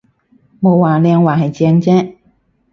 [0.59, 2.15] 冇話靚，係話正啫